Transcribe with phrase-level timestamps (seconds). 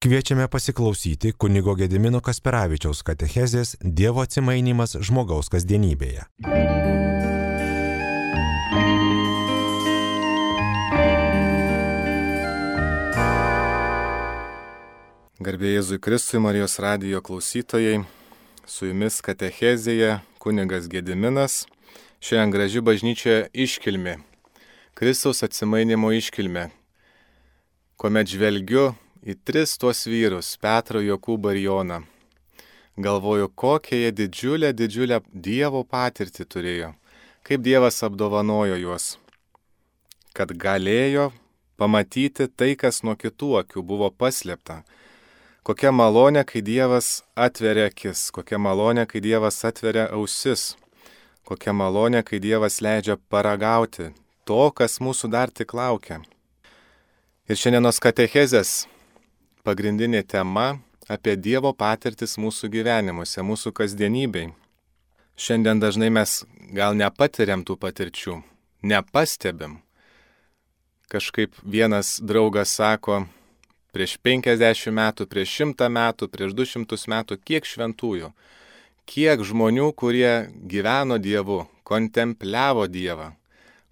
[0.00, 6.22] Kviečiame pasiklausyti kunigo Gedimino Kasperavičiaus katechezės Dievo atsimainimas žmogaus kasdienybėje.
[15.44, 18.00] Garbėjai Jėzui Kristui, Marijos radijo klausytojai,
[18.64, 21.66] su jumis katechezėje kunigas Gediminas,
[22.24, 24.16] šiandien graži bažnyčia iškilmi,
[24.96, 26.70] Kristaus atsimainimo iškilmi,
[28.00, 28.88] kuomet žvelgiu
[29.20, 32.02] į tris tuos vyrus- Petrą, Jokūbą ir Joną.
[32.96, 36.94] Galvoju, kokią jie didžiulę, didžiulę Dievo patirtį turėjo,
[37.44, 39.16] kaip Dievas apdovanojo juos,
[40.34, 41.32] kad galėjo
[41.76, 44.82] pamatyti tai, kas nuo kitų akių buvo paslėpta.
[45.62, 50.76] Kokia malonė, kai Dievas atveria akis, kokia malonė, kai Dievas atveria ausis,
[51.44, 54.12] kokia malonė, kai Dievas leidžia paragauti
[54.44, 56.22] to, kas mūsų dar tik laukia.
[57.48, 58.86] Ir šiandienos katechezės
[59.66, 60.78] pagrindinė tema
[61.10, 64.50] apie Dievo patirtis mūsų gyvenimuose, mūsų kasdienybei.
[65.40, 66.42] Šiandien dažnai mes
[66.76, 68.40] gal nepatiriam tų patirčių,
[68.82, 69.80] nepastebim.
[71.10, 73.24] Kažkaip vienas draugas sako,
[73.90, 78.30] prieš 50 metų, prieš 100 metų, prieš 200 metų, kiek šventųjų,
[79.10, 83.32] kiek žmonių, kurie gyveno Dievu, kontempliavo Dievą,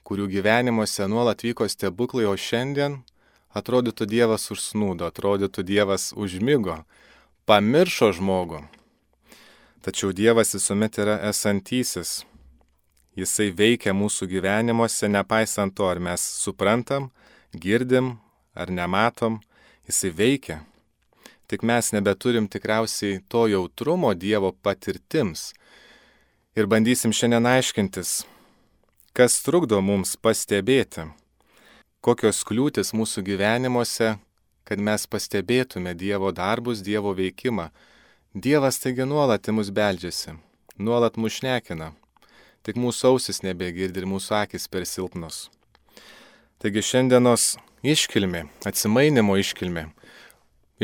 [0.06, 3.00] kurių gyvenimuose nuolat vyko stebuklai, o šiandien
[3.56, 6.82] atrodytų Dievas užsnūdo, atrodytų Dievas užmygo,
[7.48, 8.62] pamiršo žmogų.
[9.84, 12.24] Tačiau Dievas visuomet yra esantysis.
[13.18, 17.10] Jisai veikia mūsų gyvenimuose, nepaisant to, ar mes suprantam,
[17.54, 18.18] girdim
[18.54, 19.40] ar nematom,
[19.88, 20.60] jisai veikia.
[21.48, 25.54] Tik mes nebeturim tikriausiai to jautrumo Dievo patirtims.
[26.58, 28.26] Ir bandysim šiandien aiškintis,
[29.16, 31.06] kas trukdo mums pastebėti,
[32.04, 34.16] kokios kliūtis mūsų gyvenimuose,
[34.68, 37.70] kad mes pastebėtume Dievo darbus, Dievo veikimą.
[38.34, 40.36] Dievas taigi nuolat į mus beldžiasi,
[40.76, 41.94] nuolat mus šnekina,
[42.62, 45.48] tik mūsų ausis nebegirdi ir mūsų akis per silpnos.
[46.60, 47.54] Taigi šiandienos
[47.86, 49.88] iškilmė, atsimainimo iškilmė,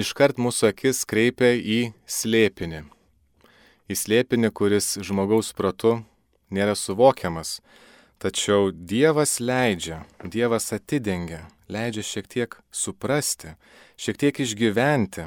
[0.01, 2.85] iškart mūsų akis kreipia į slėpinį.
[3.93, 5.99] Į slėpinį, kuris žmogaus protu
[6.55, 7.59] nėra suvokiamas.
[8.25, 13.53] Tačiau Dievas leidžia, Dievas atidengia, leidžia šiek tiek suprasti,
[14.01, 15.27] šiek tiek išgyventi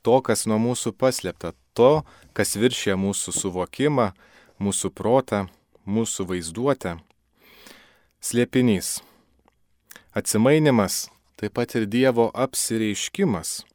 [0.00, 4.08] to, kas nuo mūsų paslėpta, to, kas viršė mūsų suvokimą,
[4.56, 5.42] mūsų protą,
[5.84, 6.96] mūsų vaizduotę.
[8.24, 8.96] Slėpinys
[10.16, 13.66] Atsimainimas taip pat ir Dievo apsireiškimas,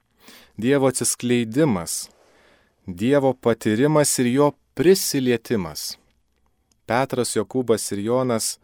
[0.57, 2.09] Dievo atsiskleidimas,
[2.89, 6.00] Dievo patyrimas ir jo prisilietimas.
[6.91, 8.57] Petras, Jokūbas ir Jonas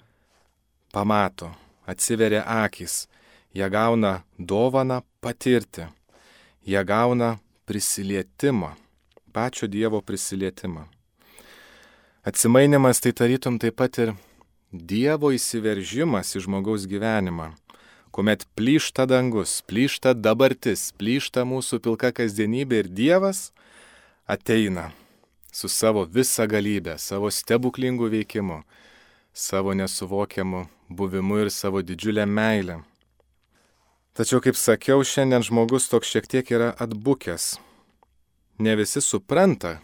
[0.91, 1.47] pamato,
[1.87, 3.05] atsiveria akis,
[3.55, 5.85] jie gauna dovaną patirti,
[6.67, 7.37] jie gauna
[7.69, 8.73] prisilietimą,
[9.31, 10.83] pačio Dievo prisilietimą.
[12.27, 14.13] Atsimainimas tai tarytum taip pat ir
[14.75, 17.53] Dievo įsiveržimas į žmogaus gyvenimą.
[18.11, 23.51] Kuomet plyšta dangus, plyšta dabartis, plyšta mūsų pilka kasdienybė ir Dievas
[24.27, 24.89] ateina
[25.57, 28.61] su savo visa galybė, savo stebuklingų veikimu,
[29.33, 32.81] savo nesuvokiamu buvimu ir savo didžiulę meilę.
[34.17, 37.55] Tačiau, kaip sakiau, šiandien žmogus toks šiek tiek yra atbukęs.
[38.61, 39.77] Ne visi supranta,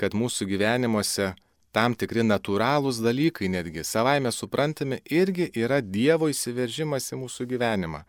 [0.00, 1.32] kad mūsų gyvenimuose
[1.76, 8.02] tam tikri natūralūs dalykai netgi savaime suprantami irgi yra Dievo įsiveržimas į mūsų gyvenimą.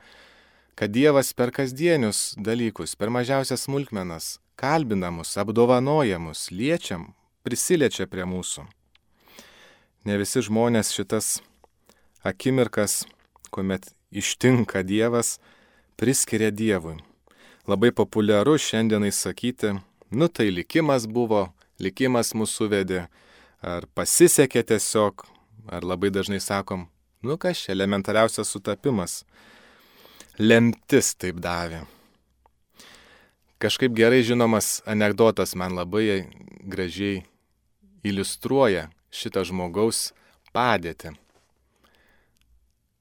[0.79, 7.11] Kad Dievas per kasdienius dalykus, per mažiausias smulkmenas kalbina mus, apdovanoja mus, liečiam,
[7.45, 8.65] prisiliečia prie mūsų.
[10.09, 11.37] Ne visi žmonės šitas
[12.25, 13.03] akimirkas,
[13.53, 15.37] kuomet ištinka Dievas,
[15.99, 16.97] priskiria Dievui.
[17.67, 19.75] Labai populiaru šiandienai sakyti,
[20.09, 21.49] nu tai likimas buvo,
[21.83, 23.01] likimas mūsų vedė,
[23.61, 25.25] ar pasisekė tiesiog,
[25.67, 26.87] ar labai dažnai sakom,
[27.21, 29.25] nu čia elementariausias sutapimas.
[30.39, 31.96] Lemtis taip davė.
[33.57, 36.27] Kažkaip gerai žinomas anegdotas man labai
[36.61, 37.23] gražiai
[38.05, 40.11] iliustruoja šitą žmogaus
[40.53, 41.15] padėtį.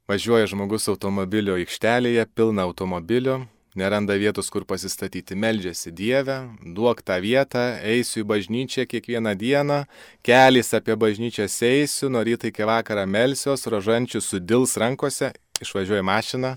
[0.09, 3.41] Važiuoja žmogus automobilio aikštelėje, pilna automobilio,
[3.77, 9.83] neranda vietos, kur pasistatyti, meldžiasi Dievę, duok tą vietą, eisiu į bažnyčią kiekvieną dieną,
[10.25, 16.57] keliais apie bažnyčią eisiu, nuo ryto iki vakaro melsios, rožančių sudils rankose, išvažiuoja mašina,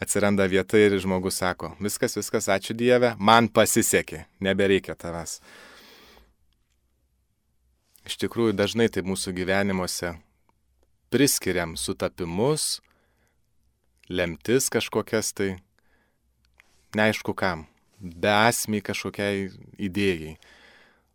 [0.00, 5.38] atsiranda vieta ir žmogus sako, viskas, viskas, ačiū Dieve, man pasisekė, nebereikia tavęs.
[8.08, 10.14] Iš tikrųjų, dažnai tai mūsų gyvenimuose
[11.12, 12.80] priskiriam sutapimus,
[14.08, 15.50] lemtis kažkokias tai,
[16.96, 17.66] neaišku kam,
[18.00, 20.38] beasmiai kažkokiai idėjai.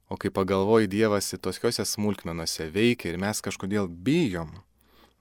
[0.05, 4.51] O kai pagalvoji, Dievas į toskiuose smulkmenuose veikia ir mes kažkodėl bijom,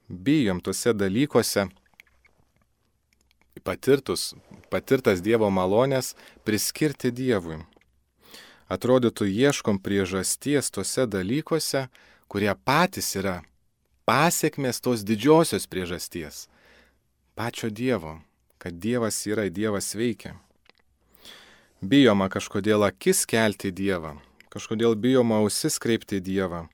[0.05, 1.65] bijom tuose dalykuose
[3.63, 4.33] patirtus,
[4.69, 7.61] patirtas Dievo malonės priskirti Dievui.
[8.67, 11.87] Atrodytų ieškom priežasties tuose dalykuose,
[12.27, 13.43] kurie patys yra
[14.05, 16.47] pasiekmes tos didžiosios priežasties-
[17.37, 18.21] pačio Dievo,
[18.57, 20.35] kad Dievas yra, Dievas veikia.
[21.81, 24.17] Bijoma kažkodėl akis kelti Dievą,
[24.49, 26.69] kažkodėl bijoma ausis kreipti Dievą,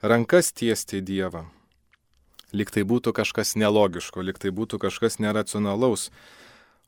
[0.00, 1.57] rankas tiesti Dievą.
[2.52, 6.08] Lik tai būtų kažkas nelogiško, lik tai būtų kažkas neracionalaus,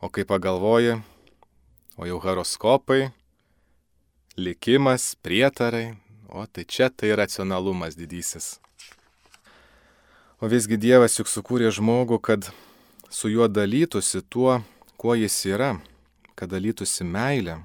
[0.01, 1.03] o kai pagalvoji,
[2.01, 3.11] o jau horoskopai,
[4.41, 5.99] likimas, prietarai,
[6.33, 8.57] o tai čia tai racionalumas didysis.
[10.41, 12.49] O visgi Dievas juk sukūrė žmogų, kad
[13.13, 14.63] su juo dalytųsi tuo,
[14.97, 15.75] kuo jis yra,
[16.33, 17.59] kad dalytųsi meilę,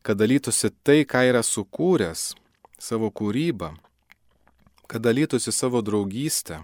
[0.00, 2.32] kad dalytųsi tai, ką yra sukūręs,
[2.80, 3.74] savo kūrybą,
[4.88, 6.62] kad dalytųsi savo draugystę,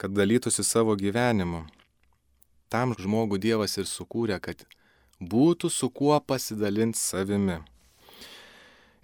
[0.00, 1.66] kad dalytųsi savo gyvenimu.
[2.72, 4.64] Tam žmogų Dievas ir sukūrė, kad
[5.20, 7.58] būtų su kuo pasidalinti savimi.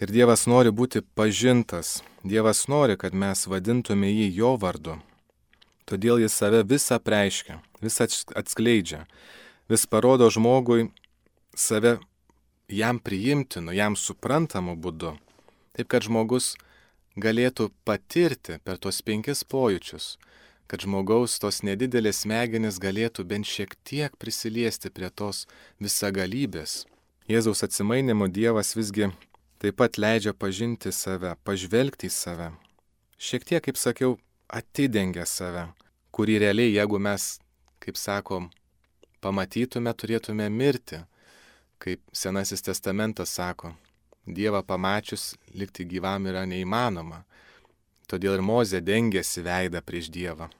[0.00, 4.96] Ir Dievas nori būti pažintas, Dievas nori, kad mes vadintume jį jo vardu.
[5.86, 9.04] Todėl jis save visą preiškia, visą atskleidžia,
[9.68, 10.88] vis parodo žmogui
[11.56, 11.98] save
[12.68, 15.14] jam priimtinu, jam suprantamu būdu.
[15.76, 16.54] Taip, kad žmogus
[17.20, 20.16] galėtų patirti per tuos penkis pojūčius,
[20.66, 25.46] kad žmogaus tos nedidelės smegenys galėtų bent šiek tiek prisiliesti prie tos
[25.82, 26.84] visagalybės.
[27.30, 29.10] Jėzaus atsimainimo Dievas visgi
[29.62, 32.52] taip pat leidžia pažinti save, pažvelgti į save.
[33.18, 35.68] Šiek tiek, kaip sakiau, atidengia save,
[36.14, 37.36] kurį realiai, jeigu mes,
[37.82, 38.50] kaip sakom,
[39.24, 41.00] pamatytume, turėtume mirti,
[41.82, 43.74] kaip Senasis testamentas sako,
[44.26, 47.22] Dievą pamačius likti gyvam yra neįmanoma,
[48.10, 50.50] todėl ir Mozė dengėsi veidą prieš Dievą.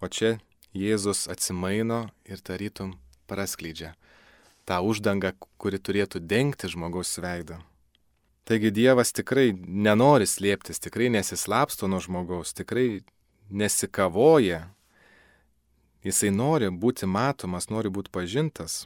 [0.00, 0.38] O čia
[0.76, 2.94] Jėzus atsimaino ir tarytum
[3.30, 3.94] praskleidžia
[4.68, 7.58] tą uždangą, kuri turėtų dengti žmogaus veidą.
[8.46, 13.02] Taigi Dievas tikrai nenori slėptis, tikrai nesislapsto nuo žmogaus, tikrai
[13.50, 14.68] nesikavoja.
[16.06, 18.84] Jisai nori būti matomas, nori būti pažintas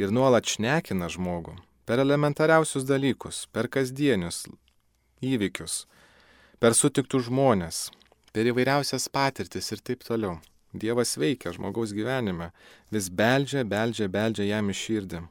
[0.00, 1.54] ir nuolat šnekina žmogų
[1.86, 4.46] per elementariausius dalykus, per kasdienius
[5.22, 5.84] įvykius,
[6.62, 7.88] per sutiktų žmonės,
[8.30, 10.36] per įvairiausias patirtis ir taip toliau.
[10.72, 12.52] Dievas veikia žmogaus gyvenime,
[12.94, 15.22] vis beldžia, beldžia, beldžia jam iš širdį,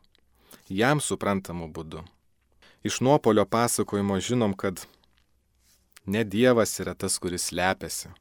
[0.76, 2.04] jam suprantamu būdu.
[2.84, 4.84] Iš nuopolio pasakojimo žinom, kad
[6.06, 8.12] ne Dievas yra tas, kuris lepiasi,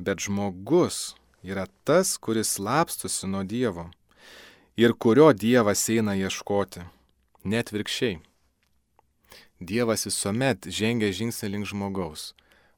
[0.00, 3.90] bet žmogus yra tas, kuris lapstosi nuo Dievo
[4.80, 6.80] ir kurio Dievas eina ieškoti,
[7.44, 8.22] net virkščiai.
[9.60, 12.32] Dievas visuomet žengia žingsnį link žmogaus.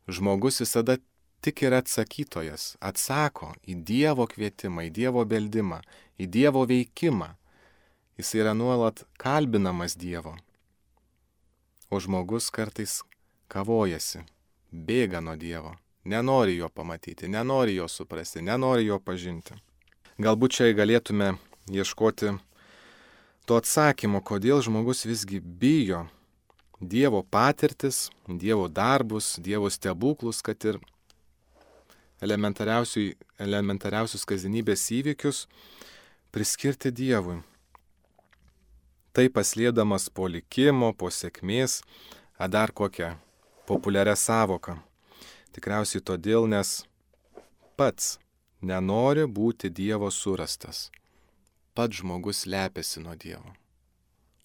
[0.08, 0.98] Žmogus visada
[1.44, 5.80] tik yra atsakytojas, atsako į Dievo kvietimą, į Dievo beldimą,
[6.20, 7.34] į Dievo veikimą.
[8.20, 10.36] Jis yra nuolat kalbinamas Dievo
[11.90, 13.00] o žmogus kartais
[13.50, 14.22] kavojasi,
[14.70, 15.74] bėga nuo Dievo,
[16.06, 19.58] nenori jo pamatyti, nenori jo suprasti, nenori jo pažinti.
[20.20, 21.32] Galbūt čia galėtume
[21.72, 22.36] ieškoti
[23.46, 26.06] to atsakymo, kodėl žmogus visgi bijo
[26.80, 30.78] Dievo patirtis, Dievo darbus, Dievo stebuklus, kad ir
[32.24, 35.46] elementariausius kasdienybės įvykius
[36.32, 37.42] priskirti Dievui
[39.12, 41.80] tai paslėdamas po likimo, po sėkmės,
[42.38, 43.14] ar dar kokią
[43.68, 44.78] populiarią savoką.
[45.54, 46.84] Tikriausiai todėl, nes
[47.76, 48.18] pats
[48.62, 50.90] nenori būti Dievo surastas.
[51.74, 53.59] Pats žmogus lepiasi nuo Dievo.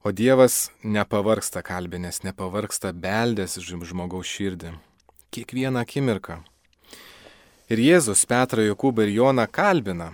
[0.06, 4.76] O Dievas nepavarksta kalbinės, nepavarksta beldės žmogaus širdį.
[5.34, 6.36] Kiekvieną akimirką.
[7.74, 10.12] Ir Jėzus Petrą, Jokūbą ir Joną kalbina.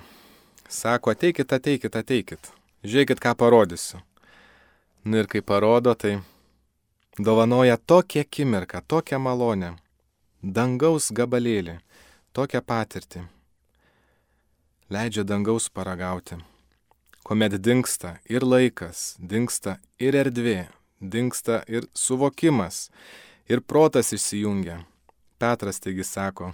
[0.72, 2.52] Sako, ateikit, ateikit, ateikit.
[2.88, 4.00] Žiūrėkit, ką parodysiu.
[5.04, 6.22] Nu ir kai parodo, tai
[7.20, 9.74] dovanoja tokią akimirką, tokią malonę,
[10.40, 11.82] dangaus gabalėlį,
[12.32, 13.26] tokią patirtį.
[14.88, 16.40] Leidžia dangaus paragauti,
[17.32, 20.66] kuomet dinksta ir laikas, dinksta ir erdvė,
[21.00, 22.90] dinksta ir suvokimas,
[23.48, 24.82] ir protas išsijungia.
[25.40, 26.50] Petras taigi sako,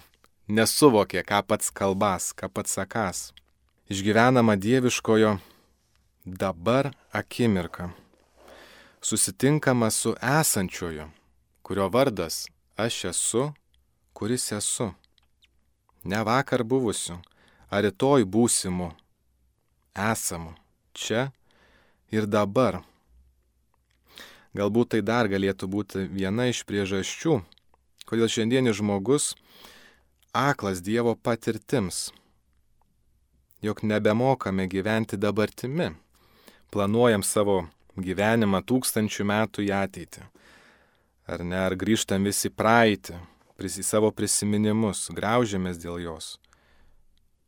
[0.46, 3.22] nesuvokė, ką pats kalbas, ką pats sakas.
[3.90, 5.40] Išgyvenama dieviškojo
[6.44, 7.90] dabar akimirka
[9.02, 11.10] susitinkama su esančiuoju,
[11.66, 13.48] kurio vardas aš esu,
[14.14, 14.92] kuris esu.
[16.04, 17.18] Ne vakar buvusiu,
[17.74, 18.92] ar rytoj būsimu,
[20.14, 20.54] esamu,
[20.98, 21.30] čia
[22.12, 22.82] ir dabar.
[24.58, 27.40] Galbūt tai dar galėtų būti viena iš priežasčių,
[28.10, 29.36] kodėl šiandienis žmogus
[30.34, 32.10] aklas Dievo patirtims,
[33.62, 35.92] jog nebemokame gyventi dabartimi,
[36.74, 40.26] planuojam savo gyvenimą tūkstančių metų į ateitį.
[41.28, 43.18] Ar ne, ar grįžtam visi praeitį,
[43.58, 46.38] į savo prisiminimus, graužiamės dėl jos.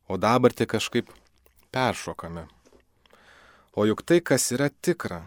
[0.09, 1.11] O dabartį kažkaip
[1.71, 2.47] peršokame.
[3.73, 5.23] O juk tai, kas yra tikra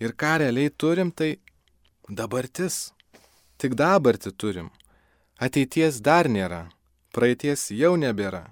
[0.00, 1.38] ir ką realiai turim, tai
[2.08, 2.92] dabartis.
[3.58, 4.70] Tik dabartį turim.
[5.38, 6.68] Ateities dar nėra,
[7.14, 8.48] praeities jau nebėra.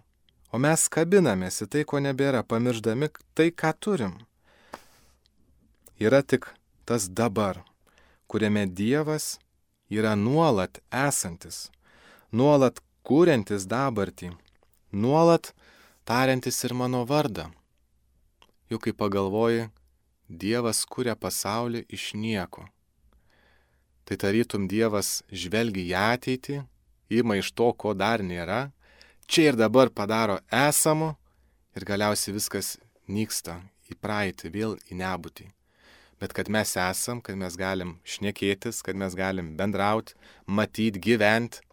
[0.52, 4.20] O mes kabinamės į tai, ko nebėra, pamirždami tai, ką turim
[6.06, 6.46] yra tik
[6.84, 7.62] tas dabar,
[8.26, 9.38] kuriame Dievas
[9.90, 11.70] yra nuolat esantis,
[12.32, 14.32] nuolat kūriantis dabartį,
[14.92, 15.52] nuolat
[16.08, 17.50] tariantis ir mano vardą.
[18.72, 19.68] Juk kai pagalvoji,
[20.32, 22.64] Dievas kuria pasaulį iš nieko.
[24.08, 26.60] Tai tarytum Dievas žvelgia į ateitį,
[27.12, 28.70] ima iš to, ko dar nėra,
[29.28, 31.12] čia ir dabar padaro esamu
[31.76, 33.60] ir galiausiai viskas nyksta
[33.92, 35.52] į praeitį, vėl į nebūtį
[36.22, 40.14] bet kad mes esam, kad mes galim šnekėtis, kad mes galim bendrauti,
[40.46, 41.64] matyti, gyventi,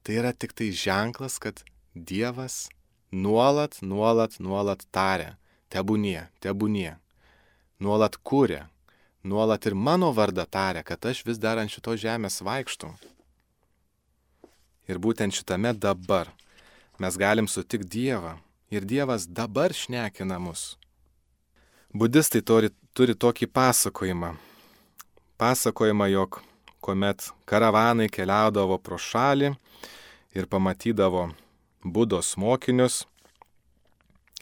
[0.00, 1.60] tai yra tik tai ženklas, kad
[1.92, 2.70] Dievas
[3.12, 5.34] nuolat, nuolat, nuolat taria,
[5.74, 6.94] tebūnie, tebūnie,
[7.82, 8.62] nuolat kūrė,
[9.26, 12.92] nuolat ir mano vardą taria, kad aš vis dar ant šitos žemės vaikštų.
[14.88, 16.30] Ir būtent šitame dabar
[17.00, 18.36] mes galim sutikti Dievą
[18.70, 20.74] ir Dievas dabar šnekina mus.
[21.94, 24.34] Budistai turi, turi tokį pasakojimą.
[25.38, 26.40] Pasakojimą, jog
[26.84, 29.54] kuomet karavanai keliaudavo pro šalį
[30.36, 31.28] ir pamatydavo
[31.84, 33.04] būdos mokinius,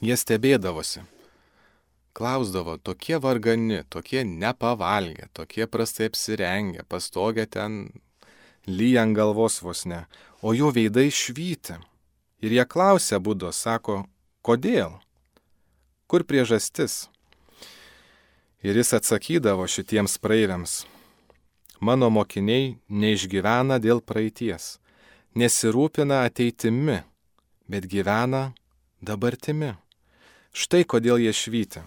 [0.03, 1.05] jie stebėdavosi.
[2.13, 7.89] Klausdavo, tokie vargani, tokie nepavalgę, tokie prastai apsirengę, pastogę ten
[8.67, 10.05] lyjant galvos vos ne,
[10.43, 11.79] o jų veidai švyti.
[12.43, 14.03] Ir jie klausė būdos, sako,
[14.45, 14.99] kodėl?
[16.11, 17.07] Kur priežastis?
[18.63, 20.83] Ir jis atsakydavo šitiems praeiviams,
[21.81, 24.77] mano mokiniai neišgyvena dėl praeities,
[25.35, 27.01] nesirūpina ateitimi,
[27.67, 28.53] bet gyvena
[29.01, 29.73] dabartimi.
[30.53, 31.83] Štai kodėl jie švyti.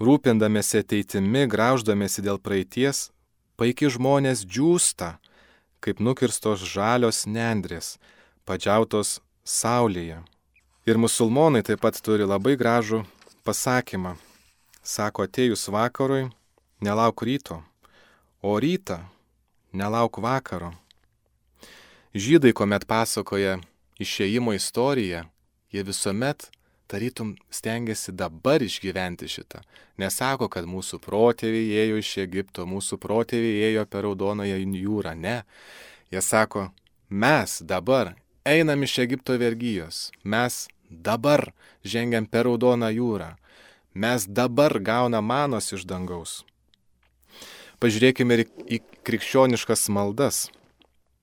[0.00, 3.10] Rūpindamėsi ateitimi, grauždamėsi dėl praeities,
[3.60, 5.18] paiki žmonės džiūsta,
[5.82, 7.98] kaip nukirstos žalios nendrės,
[8.46, 10.22] padžiautos saulėje.
[10.86, 13.04] Ir musulmonai taip pat turi labai gražų
[13.46, 14.16] pasakymą
[14.82, 16.24] Sako, atėjus vakarui,
[16.82, 17.60] nelauk ryto,
[18.42, 18.96] o rytą
[19.70, 20.72] nelauk vakaro.
[22.18, 23.60] Žydai, kuomet pasakoja
[24.02, 25.22] išėjimo istoriją,
[25.70, 26.48] jie visuomet
[26.92, 29.62] tarytum stengiasi dabar išgyventi šitą.
[30.00, 35.16] Nesako, kad mūsų protėviai ėjo iš Egipto, mūsų protėviai ėjo per Raudonąją jūrą.
[35.16, 35.42] Ne.
[36.12, 36.68] Jie sako,
[37.08, 41.50] mes dabar einam iš Egipto vergyjos, mes dabar
[41.84, 43.32] žengiam per Raudoną jūrą
[43.94, 46.42] mes dabar gaunam manos iš dangaus.
[47.82, 50.46] Pažiūrėkime ir į krikščioniškas maldas.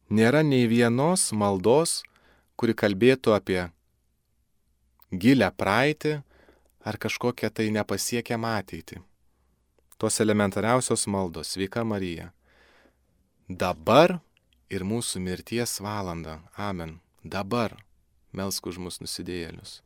[0.09, 2.01] Nėra nei vienos maldos,
[2.59, 3.61] kuri kalbėtų apie
[5.11, 6.19] gilę praeitį
[6.85, 9.01] ar kažkokią tai nepasiekiamą ateitį.
[9.99, 12.31] Tos elementariausios maldos, sveika Marija.
[13.49, 14.19] Dabar
[14.69, 16.39] ir mūsų mirties valanda.
[16.55, 16.99] Amen.
[17.23, 17.75] Dabar
[18.31, 19.81] melsk už mus nusidėjėlius.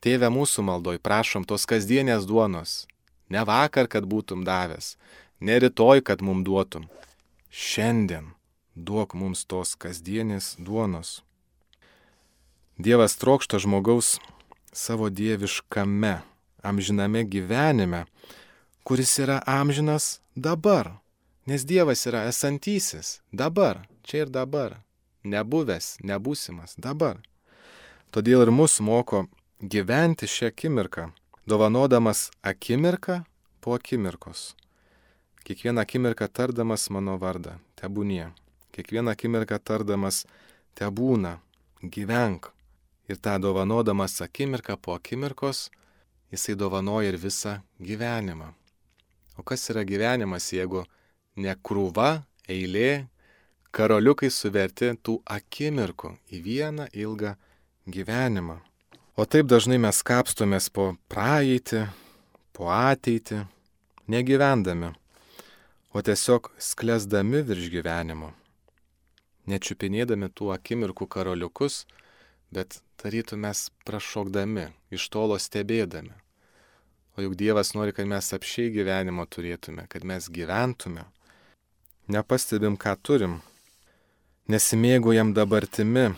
[0.00, 2.86] Tėve mūsų maldoj, prašom tos kasdienės duonos.
[3.30, 4.96] Ne vakar, kad būtum davęs,
[5.40, 6.88] ne rytoj, kad mum duotum.
[7.50, 8.32] Šiandien
[8.74, 11.20] duok mums tos kasdienės duonos.
[12.80, 14.18] Dievas trokšta žmogaus
[14.72, 16.18] savo dieviškame,
[16.62, 18.04] amžiname gyvenime,
[18.84, 20.88] kuris yra amžinas dabar.
[21.46, 24.78] Nes Dievas yra esantysis dabar, čia ir dabar.
[25.24, 27.18] Nebuvęs, nebūsimas dabar.
[28.16, 29.26] Todėl ir mus moko
[29.60, 31.10] gyventi šią akimirką,
[31.44, 33.18] dovanodamas akimirką
[33.60, 34.54] po akimirkos.
[35.44, 38.30] Kiekvieną akimirką tardamas mano vardą, tebūnie.
[38.72, 40.24] Kiekvieną akimirką tardamas
[40.80, 41.36] tebūna,
[41.84, 42.48] gyvenk.
[43.10, 45.66] Ir tą dovanodamas akimirką po akimirkos,
[46.30, 48.52] jisai dovanoja ir visą gyvenimą.
[49.38, 50.84] O kas yra gyvenimas, jeigu
[51.42, 53.08] ne krūva, eilė,
[53.74, 57.34] karoliukai suverti tų akimirkų į vieną ilgą
[57.90, 58.60] gyvenimą.
[59.18, 61.86] O taip dažnai mes kapstomės po praeitį,
[62.54, 63.42] po ateitį,
[64.10, 64.92] negyvendami,
[65.94, 68.30] o tiesiog sklesdami virš gyvenimo,
[69.50, 71.84] nečiupinėdami tų akimirkų karoliukus,
[72.54, 76.12] bet tarytų mes prašokdami, iš tolo stebėdami.
[77.16, 81.06] O juk Dievas nori, kad mes apšiai gyvenimo turėtume, kad mes gyventume.
[82.10, 83.38] Nepastebim, ką turim.
[84.50, 86.10] Nesimėgojam dabartimi.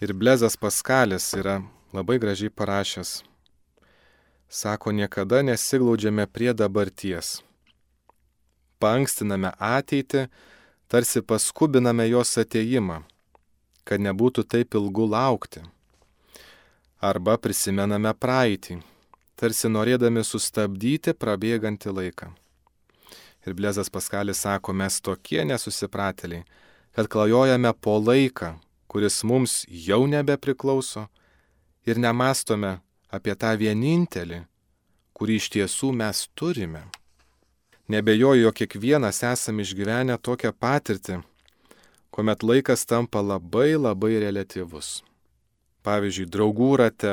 [0.00, 1.62] Ir Blezas Paskalis yra
[1.96, 3.22] labai gražiai parašęs.
[4.48, 7.40] Sako, niekada nesiglaudžiame prie dabarties.
[8.78, 10.26] Pankstiname ateitį,
[10.92, 13.00] tarsi paskubiname jos ateimą,
[13.86, 15.62] kad nebūtų taip ilgu laukti.
[16.98, 18.80] Arba prisimename praeitį,
[19.38, 22.30] tarsi norėdami sustabdyti prabėgantį laiką.
[23.46, 26.42] Ir Blezas Paskalis sako, mes tokie nesusipratėliai,
[26.96, 28.56] kad klajojame po laiką,
[28.90, 31.06] kuris mums jau nebepriklauso
[31.86, 32.78] ir nemastome
[33.12, 34.40] apie tą vienintelį,
[35.14, 36.82] kurį iš tiesų mes turime.
[37.92, 41.20] Nebejoju, jog kiekvienas esame išgyvenę tokią patirtį,
[42.16, 45.02] kuomet laikas tampa labai labai relativus.
[45.84, 47.10] Pavyzdžiui, draugų rate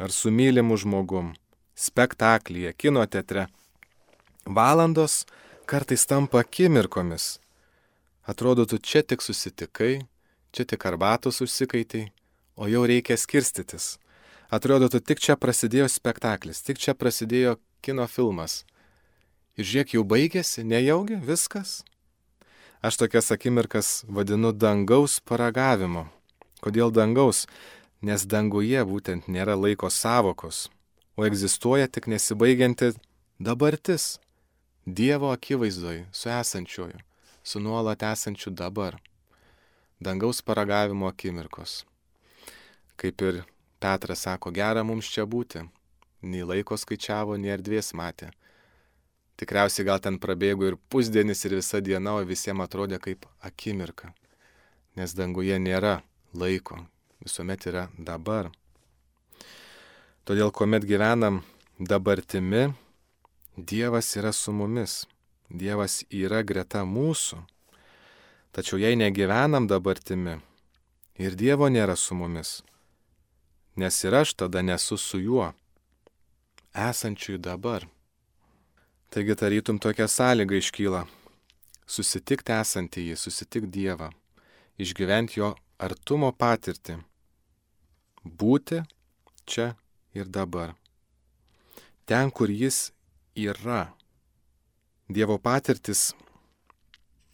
[0.00, 1.34] ar su mylimu žmogum,
[1.76, 3.50] spektaklyje, kino teatre.
[4.48, 5.26] Valandos
[5.68, 7.26] kartais tampa akimirkomis.
[8.24, 10.06] Atrodo, tu čia tik susitikai,
[10.56, 12.06] čia tik arbatos užsikaitai,
[12.56, 13.98] o jau reikia skirstytis.
[14.48, 18.62] Atrodo, tu tik čia prasidėjo spektaklis, tik čia prasidėjo kino filmas.
[19.60, 21.82] Ir žiūrėk, jau baigėsi, nejaugi viskas?
[22.86, 26.04] Aš tokias akimirkas vadinu dangaus paragavimu.
[26.62, 27.40] Kodėl dangaus?
[27.98, 30.68] Nes danguje būtent nėra laiko savokos,
[31.18, 32.92] o egzistuoja tik nesibaigianti
[33.42, 34.20] dabartis.
[34.86, 37.02] Dievo akivaizdoj, su esančioju,
[37.42, 39.00] su nuolat esančiu dabar.
[39.98, 41.82] Dangaus paragavimo akimirkos.
[42.94, 43.42] Kaip ir
[43.82, 45.66] Petras sako, gera mums čia būti.
[46.22, 48.30] Nei laiko skaičiavo, nei erdvės matė.
[49.36, 54.14] Tikriausiai gal ten prabėgo ir pusdienis, ir visa diena, o visiems atrodė kaip akimirka.
[54.96, 56.00] Nes danguje nėra
[56.32, 56.78] laiko,
[57.20, 58.48] visuomet yra dabar.
[60.24, 61.42] Todėl, kuomet gyvenam
[61.78, 62.72] dabartimi,
[63.56, 65.06] Dievas yra su mumis.
[65.48, 67.38] Dievas yra greta mūsų.
[68.52, 70.38] Tačiau jei negyvenam dabartimi
[71.20, 72.62] ir Dievo nėra su mumis,
[73.76, 75.50] nes ir aš tada nesu su juo,
[76.72, 77.86] esančiui dabar.
[79.10, 81.06] Taigi tarytum tokia sąlyga iškyla-
[81.94, 84.10] susitikti esantį jį, susitikti Dievą,
[84.78, 86.98] išgyventi jo artumo patirtį,
[88.24, 88.82] būti
[89.46, 89.76] čia
[90.14, 90.74] ir dabar.
[92.06, 92.90] Ten, kur jis
[93.36, 93.92] yra.
[95.08, 96.14] Dievo patirtis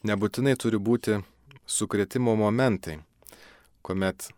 [0.05, 1.23] nebūtinai turi būti
[1.67, 2.99] sukretimo momentai,
[3.83, 4.29] kuomet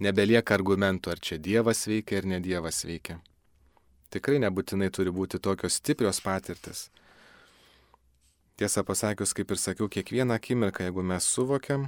[0.00, 3.18] nebelieka argumentų, ar čia Dievas veikia ar ne Dievas veikia.
[4.08, 6.86] Tikrai nebūtinai turi būti tokios stiprios patirtis.
[8.58, 11.84] Tiesą pasakius, kaip ir sakiau, kiekvieną akimirką, jeigu mes suvokiam,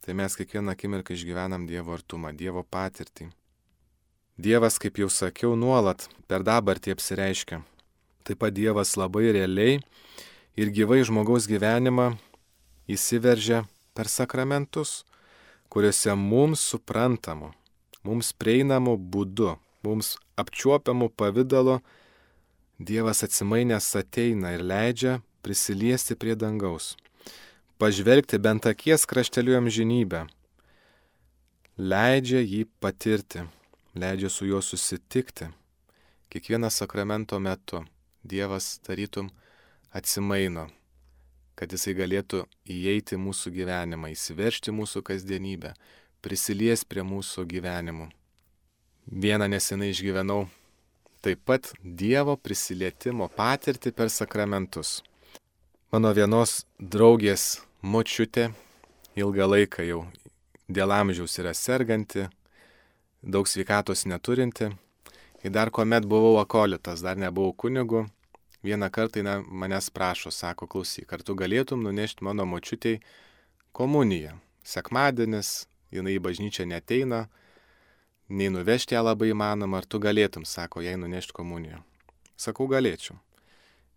[0.00, 3.28] tai mes kiekvieną akimirką išgyvenam Dievo artumą, Dievo patirtį.
[4.38, 7.60] Dievas, kaip jau sakiau, nuolat per dabartį apsireiškia.
[8.22, 9.80] Taip pat Dievas labai realiai
[10.54, 12.12] ir gyvai žmogaus gyvenimą
[12.88, 13.64] įsiveržia
[13.98, 15.02] per sakramentus,
[15.68, 17.50] kuriuose mums suprantamu,
[18.06, 21.78] mums prieinamu būdu, mums apčiuopiamu pavydalu
[22.78, 26.92] Dievas atsimainęs ateina ir leidžia prisiliesti prie dangaus,
[27.78, 30.20] pažvelgti bent akies krašteliu amžinybę,
[31.78, 33.42] leidžia jį patirti,
[33.98, 35.50] leidžia su juo susitikti.
[36.28, 37.82] Kiekvieną sakramento metu
[38.22, 39.30] Dievas tarytum
[39.90, 40.68] atsimaino,
[41.56, 45.72] kad jisai galėtų įeiti mūsų gyvenimą, įsiveršti mūsų kasdienybę,
[46.20, 48.10] prisilies prie mūsų gyvenimų.
[49.08, 50.42] Vieną nesenai išgyvenau
[51.24, 55.00] taip pat Dievo prisilietimo patirtį per sakramentus.
[55.88, 58.50] Mano vienos draugės močiutė
[59.16, 60.02] ilgą laiką jau
[60.68, 62.26] dėl amžiaus yra serganti,
[63.24, 64.68] daug sveikatos neturinti.
[65.40, 68.04] Ir dar kuomet buvau akolitas, dar nebuvau kunigu,
[68.66, 72.98] vieną kartą na, manęs prašo, sako, klausyk, ar tu galėtum nunešti mano močiutei
[73.72, 74.36] komuniją.
[74.66, 77.28] Sekmadienis, jinai į bažnyčią neteina,
[78.28, 81.82] nei nuvežti ją labai įmanoma, ar tu galėtum, sako, jai nunešti komuniją.
[82.38, 83.18] Sakau, galėčiau.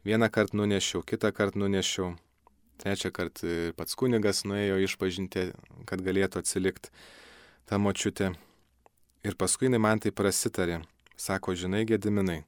[0.07, 2.15] Vieną kartą nunešiau, kitą kartą nunešiau,
[2.81, 5.51] trečią kartą pats kunigas nuėjo išpažinti,
[5.85, 6.89] kad galėtų atsilikti
[7.69, 8.31] tą močiutę.
[9.21, 10.81] Ir paskui jinai man tai prasitarė.
[11.21, 12.41] Sako, žinai, gediminai,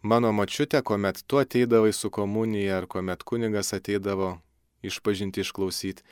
[0.00, 4.38] Mano mačiutė, kuomet tu ateidavai su komunija ar kuomet kunigas ateidavo
[4.80, 6.06] išpažinti išklausyti,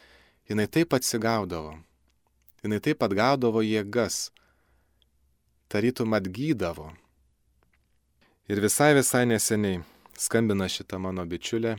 [0.51, 1.79] jinai taip atsigaudavo.
[2.63, 4.33] Jinai taip atgaudavo jėgas,
[5.71, 6.89] tarytum atgydavo.
[8.51, 9.83] Ir visai visai neseniai
[10.19, 11.77] skambina šitą mano bičiulę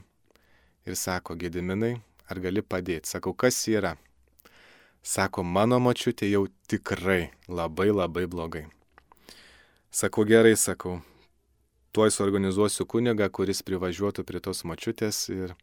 [0.88, 1.98] ir sako, gediminai,
[2.30, 3.10] ar gali padėti?
[3.12, 3.98] Sakau, kas yra?
[5.04, 8.66] Sako, mano mačiutė jau tikrai labai labai blogai.
[9.92, 11.00] Sakau, gerai, sakau,
[11.92, 15.56] tuoj suorganizuosiu kunigą, kuris privažiuotų prie tos mačiutės ir,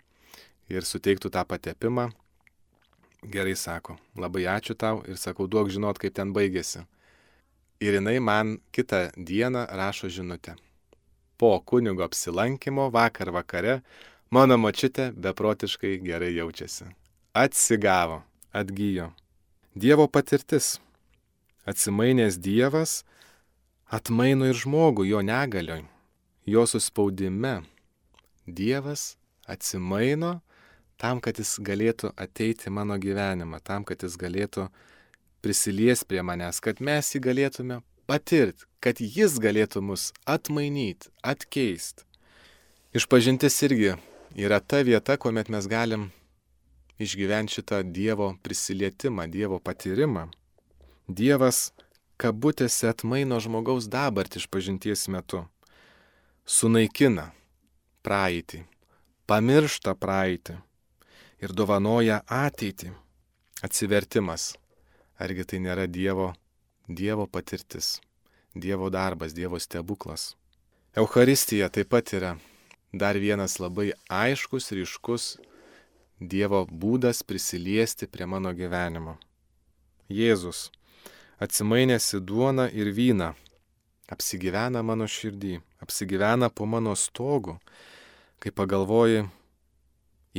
[0.68, 2.11] ir suteiktų tą patepimą.
[3.24, 6.85] Gerai sako, labai ačiū tau ir sakau, duok žinot, kaip ten baigėsi.
[7.81, 10.57] Ir jinai man kitą dieną rašo žinutę.
[11.37, 13.81] Po kunigo apsilankimo vakar vakare
[14.31, 16.88] mano mačiutė beprotiškai gerai jaučiasi.
[17.35, 19.11] Atsigavo, atgyjo.
[19.76, 20.79] Dievo patirtis.
[21.66, 23.02] Atsimainęs Dievas
[23.90, 25.83] atmaino ir žmogų jo negalioj,
[26.46, 27.61] jo suspaudime.
[28.46, 29.16] Dievas
[29.50, 30.40] atsimaino
[31.00, 34.68] tam, kad jis galėtų ateiti mano gyvenimą, tam, kad jis galėtų
[35.44, 42.06] prisilies prie manęs, kad mes jį galėtume patirti, kad jis galėtų mus atmainyti, atkeisti.
[42.96, 43.96] Išpažintis irgi
[44.37, 46.11] yra ta vieta, kuomet mes galim
[47.02, 50.30] išgyventi šitą Dievo prisilietimą, Dievo patyrimą.
[51.06, 51.70] Dievas
[52.16, 55.44] kabutėse atmaino žmogaus dabartį išpažinties metu.
[56.46, 57.32] Sunaikina
[58.06, 58.62] praeitį,
[59.28, 60.56] pamiršta praeitį
[61.42, 62.92] ir dovanoja ateitį.
[63.64, 64.55] Atsivertimas.
[65.18, 66.35] Argi tai nėra Dievo,
[66.88, 68.01] Dievo patirtis,
[68.55, 70.35] Dievo darbas, Dievo stebuklas.
[70.96, 72.37] Euharistija taip pat yra
[72.92, 75.37] dar vienas labai aiškus, ryškus
[76.20, 79.16] Dievo būdas prisiliesti prie mano gyvenimo.
[80.09, 80.70] Jėzus
[81.40, 83.35] atsimainėsi duoną ir vyną,
[84.09, 87.59] apsigyvena mano širdį, apsigyvena po mano stogu,
[88.40, 89.27] kai pagalvoji,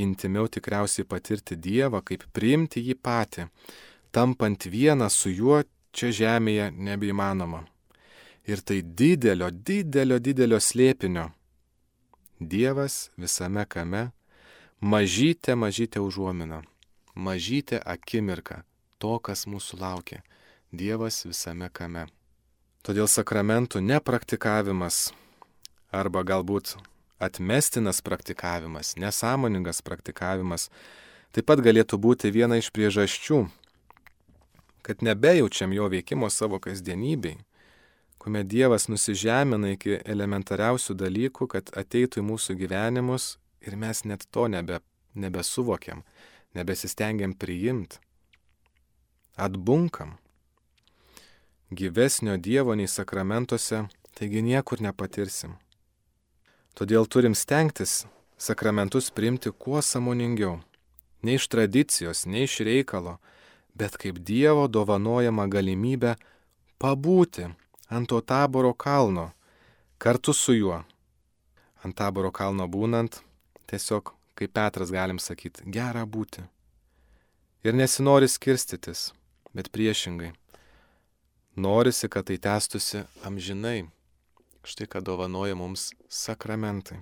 [0.04, 3.48] intimiau tikriausiai patirti Dievą, kaip priimti jį patį,
[4.12, 7.64] tampant vieną su juo čia žemėje nebeįmanoma.
[8.48, 11.28] Ir tai didelio, didelio, didelio slėpinio.
[12.40, 14.12] Dievas visame kame,
[14.80, 16.62] mažytė, mažytė užuomina,
[17.16, 18.62] mažytė akimirka
[19.02, 20.22] to, kas mūsų laukia.
[20.72, 22.06] Dievas visame kame.
[22.86, 25.10] Todėl sakramentų nepraktikavimas
[25.92, 26.76] arba galbūt
[27.20, 30.70] atmestinas praktikavimas, nesąmoningas praktikavimas
[31.34, 33.44] taip pat galėtų būti viena iš priežasčių,
[34.86, 37.36] kad nebejaučiam jo veikimo savo kasdienybei,
[38.18, 44.48] kuomet Dievas nusižemina iki elementariausių dalykų, kad ateitų į mūsų gyvenimus ir mes net to
[44.48, 44.80] nebe,
[45.14, 46.04] nebesuvokiam,
[46.56, 48.00] nebesistengiam priimti.
[49.38, 50.18] Atbunkam.
[51.70, 53.86] Gyvesnio Dievo nei sakramentuose,
[54.18, 55.58] taigi niekur nepatirsim.
[56.78, 58.04] Todėl turim stengtis
[58.38, 60.60] sakramentus priimti kuo samoningiau.
[61.26, 63.16] Ne iš tradicijos, ne iš reikalo,
[63.74, 66.14] bet kaip Dievo dovanojama galimybė
[66.78, 67.48] pabūti
[67.90, 69.32] ant to taboro kalno
[69.98, 70.84] kartu su juo.
[71.82, 73.24] Ant taboro kalno būnant,
[73.66, 76.46] tiesiog, kaip Petras galim sakyti, gera būti.
[77.66, 79.14] Ir nesinori skirstytis,
[79.50, 80.36] bet priešingai.
[81.58, 83.88] Norisi, kad tai tęstusi amžinai
[84.68, 87.00] štai ką dovanoja mums sakramentai.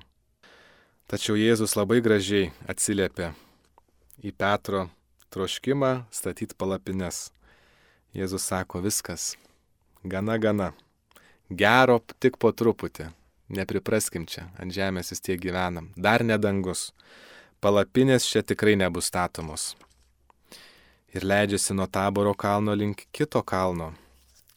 [1.09, 3.33] Tačiau Jėzus labai gražiai atsiliepia
[4.25, 4.87] į Petro
[5.33, 7.29] troškimą statyti palapines.
[8.15, 9.33] Jėzus sako viskas,
[10.01, 10.71] gana gana,
[11.49, 13.09] gero tik po truputį,
[13.51, 16.87] nepripraskim čia, ant žemės vis tiek gyvenam, dar nedangus,
[17.61, 19.73] palapinės čia tikrai nebus statomos.
[21.13, 23.93] Ir leidžiasi nuo taboro kalno link kito kalno,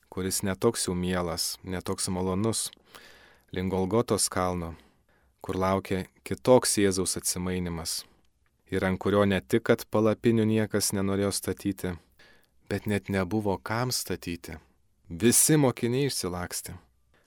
[0.08, 2.68] kuris netoks jau mielas, netoks malonus
[3.52, 4.74] link Golgotos kalno,
[5.40, 8.02] kur laukia kitoks Jėzaus atsimainimas
[8.70, 11.94] ir ant kurio ne tik, kad palapinių niekas nenorėjo statyti,
[12.68, 14.58] bet net nebuvo kam statyti.
[15.08, 16.76] Visi mokiniai išsilaksti.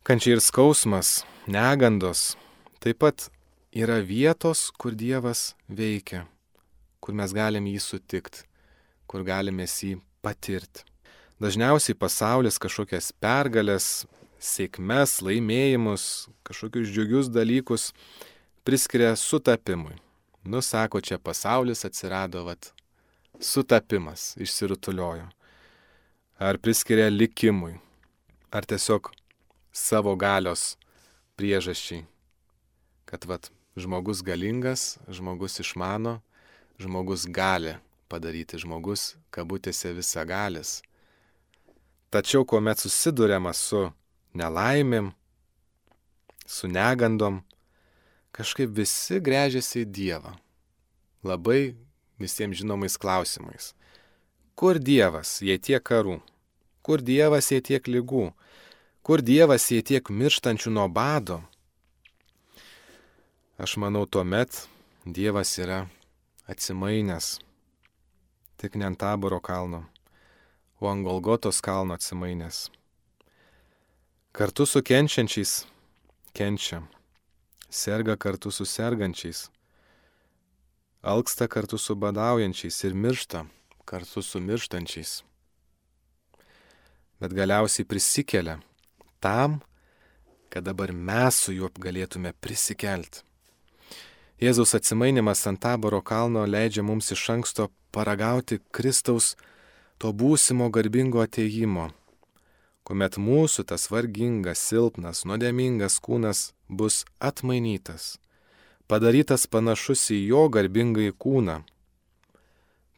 [0.06, 2.36] Kančiai ir skausmas, negandos
[2.82, 3.30] taip pat
[3.74, 6.26] yra vietos, kur Dievas veikia,
[7.02, 8.46] kur mes galim jį sutikti,
[9.06, 10.86] kur galime jį patirti.
[11.42, 14.06] Dažniausiai pasaulis kažkokias pergalės,
[14.42, 17.92] sėkmes, laimėjimus, kažkokius džiugius dalykus
[18.66, 19.96] priskiria sutapimui.
[20.44, 22.72] Nusako, čia pasaulis atsirado, vat,
[23.40, 25.28] sutapimas išsirutuliojo.
[26.42, 27.76] Ar priskiria likimui,
[28.50, 29.12] ar tiesiog
[29.72, 30.76] savo galios
[31.38, 32.08] priežasčiai,
[33.06, 36.18] kad vat, žmogus galingas, žmogus išmano,
[36.82, 37.78] žmogus gali
[38.10, 40.80] padaryti, žmogus kabutėse visagalis.
[42.12, 43.86] Tačiau, kuomet susidurėma su
[44.38, 45.12] nelaimėm,
[46.48, 47.42] su negandom,
[48.36, 50.34] kažkaip visi grežiasi į Dievą.
[51.24, 51.76] Labai
[52.22, 53.72] visiems žinomais klausimais.
[54.56, 56.20] Kur Dievas, jei tiek karų?
[56.82, 58.32] Kur Dievas, jei tiek lygų?
[59.06, 61.42] Kur Dievas, jei tiek mirštančių nuo bado?
[63.62, 64.66] Aš manau, tuomet
[65.06, 65.86] Dievas yra
[66.50, 67.38] atsimainęs.
[68.62, 69.86] Tik ne ant taboro kalno,
[70.78, 72.68] o ant Golgotos kalno atsimainęs
[74.32, 75.66] kartu su kenčiančiais,
[76.34, 76.82] kenčia,
[77.70, 79.50] serga kartu su sergančiais,
[81.02, 83.44] alksta kartu su badaujančiais ir miršta
[83.86, 85.24] kartu su mirštančiais.
[87.20, 88.60] Bet galiausiai prisikelia
[89.20, 89.60] tam,
[90.50, 93.26] kad dabar mes su juo galėtume prisikelti.
[94.42, 99.36] Jėzaus atsimainimas ant taboro kalno leidžia mums iš anksto paragauti Kristaus
[100.00, 101.92] to būsimo garbingo ateimo,
[102.84, 108.18] kuomet mūsų tas vargingas, silpnas, nuodėmingas kūnas bus atmainytas,
[108.88, 111.62] padarytas panašus į jo garbingąjį kūną.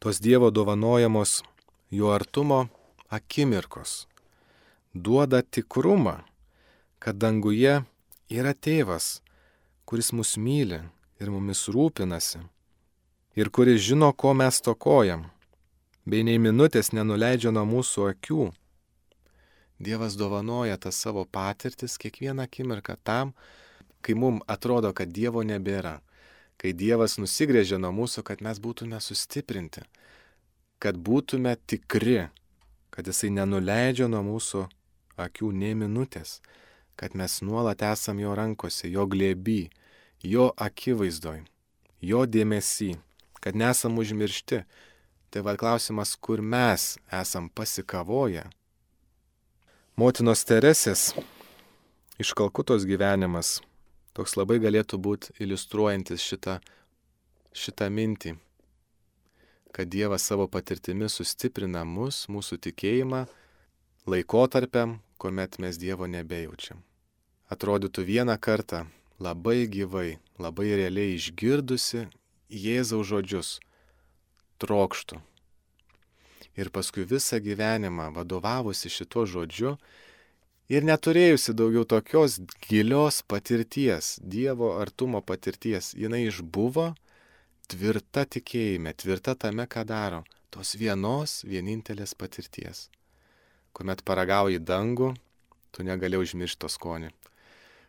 [0.00, 1.42] Tos Dievo dovanojamos
[1.90, 2.66] jo artumo
[3.08, 4.04] akimirkos
[4.94, 6.22] duoda tikrumą,
[6.98, 7.82] kad danguje
[8.30, 9.20] yra tėvas,
[9.84, 10.80] kuris mus myli
[11.20, 12.40] ir mumis rūpinasi,
[13.34, 15.26] ir kuris žino, ko mes tokojam,
[16.06, 18.52] bei nei minutės nenuleidžia nuo mūsų akių.
[19.78, 23.32] Dievas dovanoja tas savo patirtis kiekvieną akimirką tam,
[24.00, 25.98] kai mums atrodo, kad Dievo nebėra,
[26.56, 29.82] kai Dievas nusigrėžia nuo mūsų, kad mes būtume sustiprinti,
[30.78, 32.28] kad būtume tikri,
[32.94, 34.68] kad Jisai nenuleidžia nuo mūsų
[35.18, 36.38] akių nei minutės,
[36.96, 39.70] kad mes nuolat esam jo rankose, jo glėby,
[40.22, 41.42] jo akivaizdoj,
[42.00, 42.94] jo dėmesy,
[43.40, 44.62] kad nesam užmiršti.
[45.34, 48.44] Tai vad klausimas, kur mes esam pasikavoję.
[49.94, 51.12] Motinos Teresės
[52.18, 53.60] iš Kalkutos gyvenimas
[54.10, 56.56] toks labai galėtų būti iliustruojantis šitą,
[57.54, 58.32] šitą mintį,
[59.70, 63.20] kad Dievas savo patirtimi sustiprina mus, mūsų tikėjimą,
[64.10, 66.82] laikotarpiam, kuomet mes Dievo nebejaučiam.
[67.46, 68.88] Atrodytų vieną kartą
[69.22, 72.08] labai gyvai, labai realiai išgirdusi
[72.50, 73.60] Jėzaus žodžius-
[74.58, 75.22] trokštų.
[76.60, 79.74] Ir paskui visą gyvenimą vadovavusi šito žodžiu
[80.70, 82.38] ir neturėjusi daugiau tokios
[82.68, 86.92] gilios patirties, Dievo artumo patirties, jinai išbuvo
[87.68, 92.88] tvirta tikėjime, tvirta tame, ką daro, tos vienos vienintelės patirties
[93.74, 95.12] kuomet paragauji dangų,
[95.74, 97.10] tu negali užmiršti to skonį.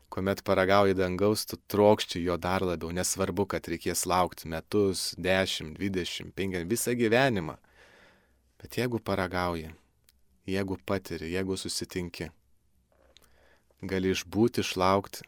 [0.10, 6.32] Kuomet paragauji dangaus, tu trokšči jo dar labiau, nesvarbu, kad reikės laukti metus, 10, 20,
[6.38, 7.58] 50, visą gyvenimą.
[8.65, 9.67] Bet jeigu paragauji,
[10.49, 12.32] jeigu patiri, jeigu susitinki,
[13.86, 15.21] gali išbūti, išlaukti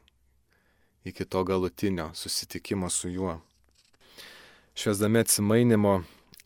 [1.06, 3.36] iki to galutinio susitikimo su juo.
[4.74, 5.94] Šviesdami atsimainimo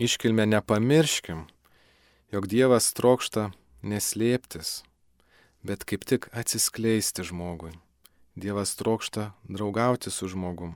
[0.03, 1.47] iškilmę nepamirškim,
[2.35, 3.53] jog Dievas trokšta
[3.87, 4.81] neslėptis,
[5.63, 7.71] bet kaip tik atsiskleisti žmogui.
[8.35, 10.75] Dievas trokšta draugauti su žmogum.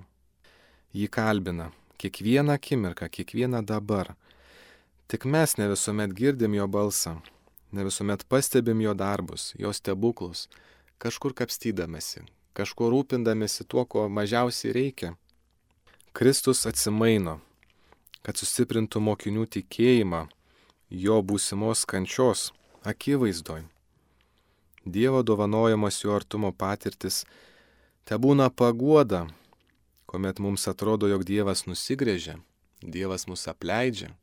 [0.95, 4.15] Jį kalbina kiekvieną akimirką, kiekvieną dabar.
[5.07, 7.19] Tik mes ne visuomet girdim jo balsą,
[7.71, 10.47] ne visuomet pastebim jo darbus, jo stebuklus,
[10.97, 12.23] kažkur kapstydamėsi,
[12.57, 15.11] kažkuo rūpindamėsi tuo, ko mažiausiai reikia.
[16.15, 17.37] Kristus atsimaino,
[18.25, 20.23] kad sustiprintų mokinių tikėjimą
[20.89, 22.49] jo būsimos kančios
[22.81, 23.61] akivaizdoj.
[24.85, 27.23] Dievo dovanojamas jo artumo patirtis
[28.09, 29.27] te būna paguoda,
[30.09, 32.39] kuomet mums atrodo, jog Dievas nusigrėžia,
[32.81, 34.15] Dievas mus apleidžia.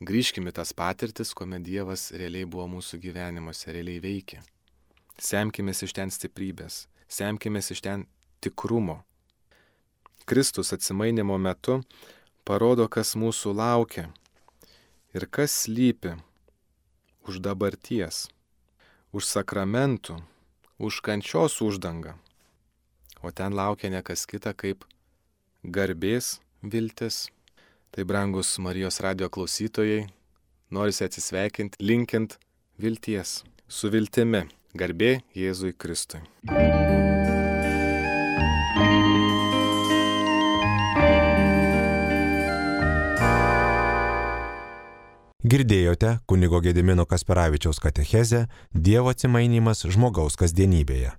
[0.00, 4.38] Grįžkime tas patirtis, kuomet Dievas realiai buvo mūsų gyvenimuose, realiai veikia.
[5.20, 8.06] Semkime iš ten stiprybės, semkime iš ten
[8.40, 9.02] tikrumo.
[10.24, 11.82] Kristus atsimainimo metu
[12.48, 14.06] parodo, kas mūsų laukia
[15.12, 16.14] ir kas slypi
[17.28, 18.30] už dabarties,
[19.12, 20.16] už sakramentų,
[20.80, 22.16] už kančios uždangą.
[23.20, 24.88] O ten laukia ne kas kita kaip
[25.60, 27.28] garbės viltis.
[27.90, 30.04] Tai brangus Marijos radio klausytojai,
[30.70, 32.36] norisi atsisveikinti, linkint
[32.78, 34.44] vilties, su viltimi,
[34.78, 36.20] garbė Jėzui Kristui.
[45.50, 51.10] Girdėjote kunigo Gedimino Kasperavičiaus katechezę Dievo atsimainimas žmogaus kasdienybėje.